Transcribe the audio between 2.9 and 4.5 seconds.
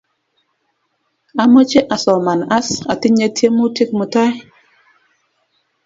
atinye tyemutik mutai